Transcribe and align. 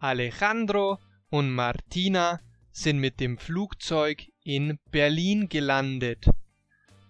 Alejandro 0.00 0.98
und 1.28 1.50
Martina 1.50 2.40
sind 2.70 2.98
mit 2.98 3.18
dem 3.18 3.36
Flugzeug 3.36 4.22
in 4.44 4.78
Berlin 4.92 5.48
gelandet. 5.48 6.30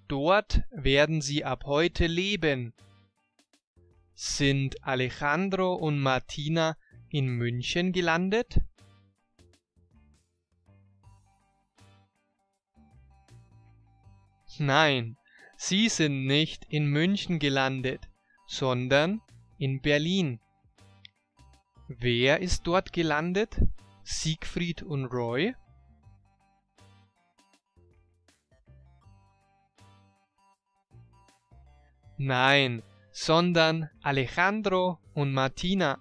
Dort 0.09 0.63
werden 0.71 1.21
sie 1.21 1.45
ab 1.45 1.65
heute 1.67 2.07
leben. 2.07 2.73
Sind 4.15 4.83
Alejandro 4.83 5.75
und 5.75 6.01
Martina 6.01 6.79
in 7.11 7.27
München 7.29 7.93
gelandet? 7.93 8.59
Nein, 14.59 15.19
sie 15.59 15.91
sind 15.91 16.27
nicht 16.27 16.65
in 16.71 16.87
München 16.87 17.39
gelandet, 17.39 18.09
sondern 18.47 19.21
in 19.59 19.83
Berlin. 19.83 20.41
Wer 21.91 22.41
ist 22.41 22.67
dort 22.67 22.93
gelandet? 22.93 23.63
Siegfried 24.03 24.83
und 24.83 25.07
Roy? 25.07 25.55
Nein, 32.19 32.83
sondern 33.11 33.89
Alejandro 34.03 34.99
und 35.15 35.33
Martina. 35.33 35.99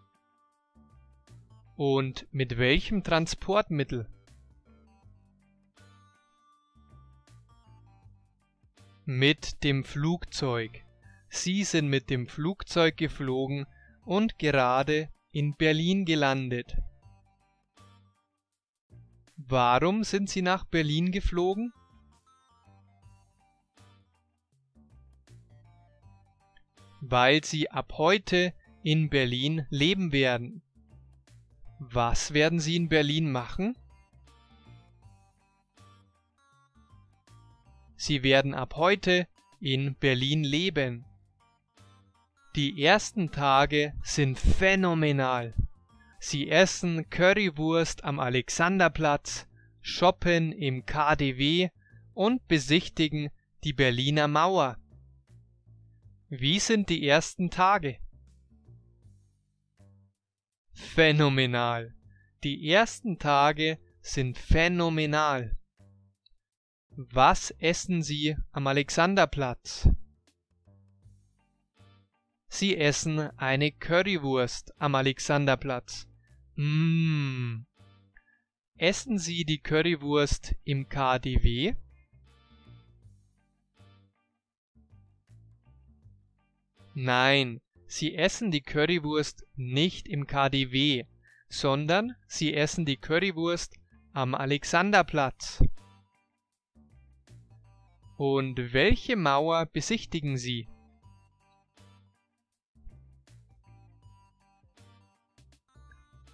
Und 1.78 2.28
mit 2.32 2.58
welchem 2.58 3.02
Transportmittel? 3.02 4.10
Mit 9.06 9.64
dem 9.64 9.86
Flugzeug. 9.86 10.84
Sie 11.30 11.64
sind 11.64 11.88
mit 11.88 12.10
dem 12.10 12.28
Flugzeug 12.28 12.98
geflogen 12.98 13.66
und 14.04 14.38
gerade 14.38 15.10
in 15.38 15.56
Berlin 15.56 16.04
gelandet. 16.04 16.78
Warum 19.36 20.04
sind 20.04 20.32
Sie 20.32 20.42
nach 20.42 20.64
Berlin 20.66 21.12
geflogen? 21.12 21.72
Weil 27.02 27.44
Sie 27.44 27.70
ab 27.70 27.94
heute 28.00 28.52
in 28.82 29.12
Berlin 29.12 29.68
leben 29.70 30.12
werden. 30.12 30.64
Was 31.78 32.34
werden 32.34 32.60
Sie 32.60 32.76
in 32.76 32.90
Berlin 32.90 33.32
machen? 33.32 33.78
Sie 37.96 38.24
werden 38.24 38.56
ab 38.56 38.76
heute 38.76 39.28
in 39.60 39.94
Berlin 39.94 40.44
leben. 40.44 41.06
Die 42.58 42.84
ersten 42.84 43.30
Tage 43.30 43.94
sind 44.02 44.40
phänomenal. 44.40 45.54
Sie 46.20 46.50
essen 46.50 47.08
Currywurst 47.08 48.04
am 48.04 48.20
Alexanderplatz, 48.20 49.46
shoppen 49.80 50.52
im 50.54 50.84
KDW 50.84 51.70
und 52.16 52.48
besichtigen 52.48 53.30
die 53.64 53.74
Berliner 53.74 54.28
Mauer. 54.28 54.80
Wie 56.30 56.58
sind 56.58 56.90
die 56.90 57.08
ersten 57.08 57.52
Tage? 57.52 58.00
Phänomenal. 60.74 61.94
Die 62.44 62.72
ersten 62.72 63.20
Tage 63.20 63.78
sind 64.02 64.36
phänomenal. 64.40 65.56
Was 66.90 67.52
essen 67.60 68.02
Sie 68.02 68.36
am 68.52 68.66
Alexanderplatz? 68.66 69.88
Sie 72.50 72.78
essen 72.78 73.20
eine 73.38 73.72
Currywurst 73.72 74.74
am 74.80 74.96
Alexanderplatz. 74.96 76.08
Mmh. 76.56 77.66
Essen 78.78 79.20
Sie 79.20 79.44
die 79.44 79.60
Currywurst 79.60 80.56
im 80.64 80.88
KDW? 80.88 81.76
Nein, 86.94 87.62
Sie 87.88 88.16
essen 88.16 88.50
die 88.52 88.62
Currywurst 88.62 89.46
nicht 89.56 90.08
im 90.08 90.26
KDW, 90.26 91.06
sondern 91.50 92.16
Sie 92.28 92.54
essen 92.54 92.86
die 92.86 92.98
Currywurst 92.98 93.76
am 94.14 94.34
Alexanderplatz. 94.34 95.64
Und 98.18 98.74
welche 98.74 99.16
Mauer 99.16 99.68
besichtigen 99.68 100.38
Sie? 100.38 100.68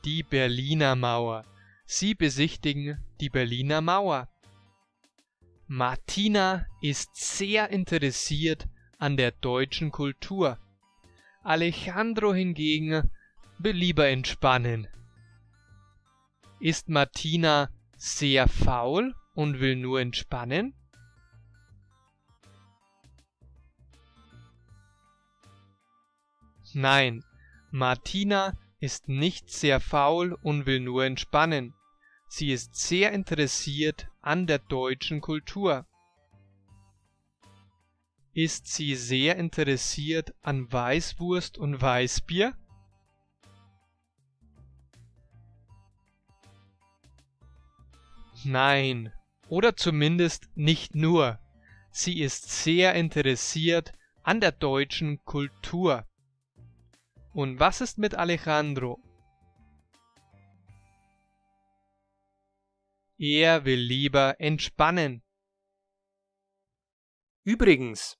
Die 0.06 0.22
Berliner 0.22 0.98
Mauer. 0.98 1.46
Sie 1.86 2.14
besichtigen 2.14 3.02
die 3.22 3.30
Berliner 3.30 3.80
Mauer. 3.80 4.28
Martina 5.68 6.66
ist 6.82 7.16
sehr 7.16 7.70
interessiert 7.70 8.68
an 9.00 9.16
der 9.16 9.32
deutschen 9.32 9.92
Kultur. 9.92 10.60
Alejandro 11.42 12.34
hingegen 12.34 13.12
will 13.60 13.78
lieber 13.78 14.10
entspannen. 14.10 14.90
Ist 16.60 16.90
Martina 16.90 17.70
sehr 17.96 18.50
faul 18.50 19.16
und 19.36 19.62
will 19.62 19.78
nur 19.78 20.02
entspannen? 20.02 20.74
Nein, 26.74 27.24
Martina 27.72 28.54
ist 28.84 29.08
nicht 29.08 29.50
sehr 29.50 29.80
faul 29.80 30.38
und 30.44 30.66
will 30.66 30.82
nur 30.82 31.06
entspannen. 31.06 31.74
Sie 32.28 32.52
ist 32.52 32.76
sehr 32.76 33.14
interessiert 33.14 34.10
an 34.22 34.46
der 34.46 34.60
deutschen 34.60 35.22
Kultur. 35.22 35.86
Ist 38.34 38.68
sie 38.68 38.96
sehr 38.96 39.38
interessiert 39.38 40.36
an 40.42 40.70
Weißwurst 40.70 41.58
und 41.58 41.82
Weißbier? 41.82 42.58
Nein, 48.44 49.14
oder 49.48 49.78
zumindest 49.78 50.50
nicht 50.56 50.94
nur. 50.94 51.40
Sie 51.90 52.20
ist 52.20 52.52
sehr 52.52 52.96
interessiert 52.96 53.94
an 54.24 54.42
der 54.42 54.52
deutschen 54.52 55.24
Kultur. 55.24 56.06
Und 57.34 57.60
was 57.60 57.82
ist 57.82 57.98
mit 57.98 58.14
Alejandro? 58.14 59.02
Er 63.18 63.66
will 63.66 63.80
lieber 63.80 64.40
entspannen. 64.40 65.24
Übrigens, 67.44 68.20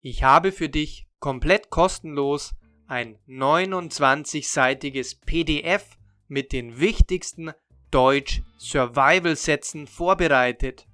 ich 0.00 0.22
habe 0.24 0.52
für 0.52 0.68
dich 0.68 1.06
komplett 1.20 1.70
kostenlos 1.70 2.54
ein 2.86 3.18
29-seitiges 3.28 5.20
PDF 5.20 5.96
mit 6.26 6.52
den 6.52 6.80
wichtigsten 6.80 7.52
Deutsch 7.90 8.42
Survival 8.58 9.36
Sätzen 9.36 9.86
vorbereitet. 9.86 10.86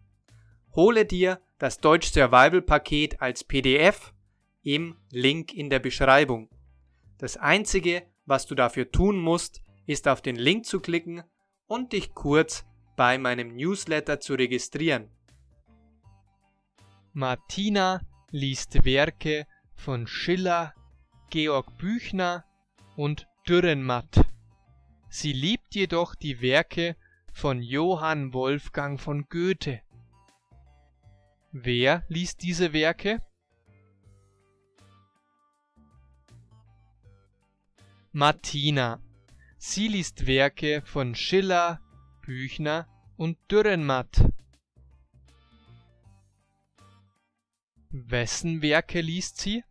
Hole 0.74 1.06
dir 1.06 1.40
das 1.58 1.78
Deutsch 1.78 2.12
Survival 2.12 2.62
Paket 2.62 3.20
als 3.22 3.44
PDF 3.44 4.12
im 4.62 4.96
Link 5.10 5.54
in 5.54 5.70
der 5.70 5.78
Beschreibung. 5.78 6.50
Das 7.18 7.36
Einzige, 7.36 8.06
was 8.26 8.46
du 8.46 8.54
dafür 8.54 8.90
tun 8.90 9.18
musst, 9.18 9.62
ist 9.86 10.08
auf 10.08 10.22
den 10.22 10.36
Link 10.36 10.66
zu 10.66 10.80
klicken 10.80 11.22
und 11.66 11.92
dich 11.92 12.14
kurz 12.14 12.64
bei 12.96 13.18
meinem 13.18 13.54
Newsletter 13.54 14.20
zu 14.20 14.34
registrieren. 14.34 15.10
Martina 17.12 18.00
liest 18.30 18.84
Werke 18.84 19.46
von 19.74 20.06
Schiller, 20.06 20.74
Georg 21.30 21.78
Büchner 21.78 22.44
und 22.96 23.28
Dürrenmatt. 23.48 24.26
Sie 25.08 25.32
liebt 25.32 25.74
jedoch 25.74 26.14
die 26.14 26.40
Werke 26.40 26.96
von 27.32 27.62
Johann 27.62 28.32
Wolfgang 28.32 29.00
von 29.00 29.26
Goethe. 29.28 29.80
Wer 31.52 32.04
liest 32.08 32.42
diese 32.42 32.72
Werke? 32.72 33.22
Martina. 38.16 39.02
Sie 39.58 39.88
liest 39.88 40.28
Werke 40.28 40.82
von 40.86 41.16
Schiller, 41.16 41.80
Büchner 42.24 42.86
und 43.16 43.36
Dürrenmatt. 43.50 44.30
Wessen 47.90 48.62
Werke 48.62 49.00
liest 49.00 49.38
sie? 49.38 49.64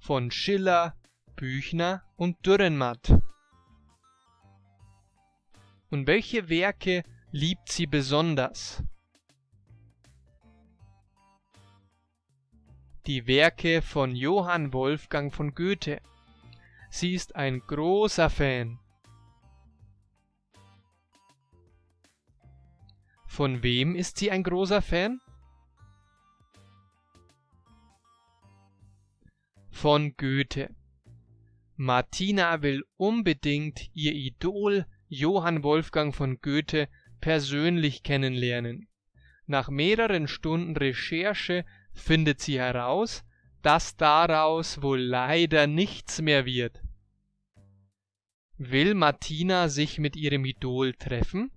Von 0.00 0.32
Schiller, 0.32 0.96
Büchner 1.36 2.02
und 2.16 2.44
Dürrenmatt. 2.44 3.16
Und 5.90 6.08
welche 6.08 6.48
Werke 6.48 7.04
liebt 7.30 7.70
sie 7.70 7.86
besonders? 7.86 8.82
Die 13.06 13.26
Werke 13.26 13.82
von 13.82 14.14
Johann 14.14 14.72
Wolfgang 14.72 15.32
von 15.32 15.54
Goethe. 15.54 16.00
sie 16.90 17.14
ist 17.14 17.36
ein 17.36 17.60
großer 17.60 18.28
Fan. 18.30 18.78
Von 23.26 23.62
wem 23.62 23.94
ist 23.94 24.18
sie 24.18 24.30
ein 24.30 24.42
großer 24.42 24.82
Fan? 24.82 25.20
Von 29.70 30.14
Goethe. 30.16 30.74
Martina 31.76 32.60
will 32.60 32.84
unbedingt 32.96 33.88
ihr 33.94 34.12
Idol 34.12 34.84
Johann 35.08 35.62
Wolfgang 35.62 36.14
von 36.14 36.38
Goethe 36.42 36.88
persönlich 37.20 38.02
kennenlernen. 38.02 38.88
Nach 39.46 39.70
mehreren 39.70 40.28
Stunden 40.28 40.76
Recherche 40.76 41.64
findet 41.92 42.40
sie 42.40 42.58
heraus, 42.58 43.24
dass 43.62 43.96
daraus 43.96 44.82
wohl 44.82 45.00
leider 45.00 45.66
nichts 45.66 46.20
mehr 46.20 46.44
wird. 46.46 46.82
Will 48.56 48.94
Martina 48.94 49.68
sich 49.68 49.98
mit 49.98 50.16
ihrem 50.16 50.44
Idol 50.44 50.94
treffen? 50.94 51.50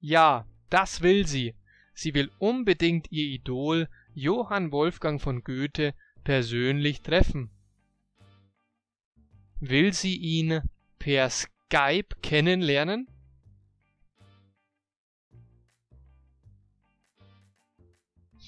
Ja, 0.00 0.46
das 0.68 1.00
will 1.00 1.26
sie. 1.26 1.54
Sie 1.94 2.12
will 2.12 2.30
unbedingt 2.38 3.10
ihr 3.10 3.24
Idol 3.24 3.88
Johann 4.12 4.70
Wolfgang 4.70 5.20
von 5.20 5.42
Goethe 5.42 5.94
persönlich 6.24 7.00
treffen. 7.00 7.50
Will 9.60 9.94
sie 9.94 10.16
ihn 10.16 10.60
per 10.98 11.30
Skype 11.30 12.16
kennenlernen? 12.20 13.08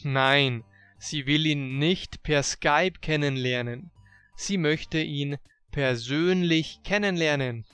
Nein, 0.06 0.64
sie 0.98 1.26
will 1.26 1.46
ihn 1.46 1.78
nicht 1.80 2.22
per 2.22 2.44
Skype 2.44 3.00
kennenlernen. 3.00 3.90
Sie 4.36 4.56
möchte 4.56 5.00
ihn 5.00 5.38
persönlich 5.72 6.78
kennenlernen. 6.84 7.64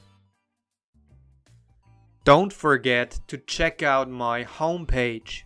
Don't 2.24 2.54
forget 2.54 3.20
to 3.28 3.36
check 3.36 3.82
out 3.82 4.08
my 4.08 4.46
homepage 4.46 5.42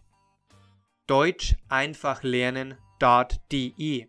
deutscheinfachlernen.de. 1.09 4.07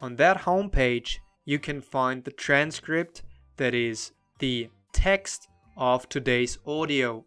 On 0.00 0.16
that 0.16 0.38
homepage, 0.38 1.20
you 1.44 1.60
can 1.60 1.80
find 1.80 2.24
the 2.24 2.32
transcript, 2.32 3.22
that 3.58 3.74
is, 3.74 4.12
the 4.40 4.70
text 4.92 5.48
of 5.76 6.08
today's 6.08 6.58
audio. 6.66 7.24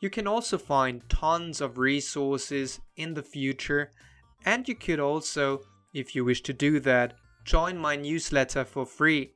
You 0.00 0.10
can 0.10 0.26
also 0.26 0.58
find 0.58 1.08
tons 1.08 1.60
of 1.60 1.78
resources 1.78 2.80
in 2.96 3.14
the 3.14 3.22
future, 3.22 3.90
and 4.44 4.68
you 4.68 4.74
could 4.74 5.00
also, 5.00 5.62
if 5.94 6.14
you 6.14 6.24
wish 6.24 6.42
to 6.42 6.52
do 6.52 6.80
that, 6.80 7.14
join 7.44 7.78
my 7.78 7.96
newsletter 7.96 8.64
for 8.64 8.84
free. 8.84 9.35